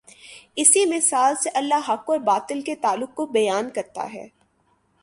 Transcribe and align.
اسی 0.55 0.85
مثال 0.85 1.35
سے 1.35 1.49
اللہ 1.53 1.89
حق 1.89 2.09
اور 2.09 2.17
باطل 2.17 2.61
کے 2.61 2.75
تعلق 2.75 3.15
کو 3.15 3.25
بیان 3.25 3.69
کرتا 3.69 4.13
ہے۔ 4.13 4.27